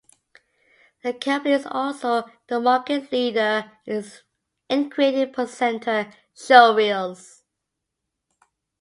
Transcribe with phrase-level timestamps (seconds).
[1.03, 7.43] The company is also the market leader in creating presenter showreels.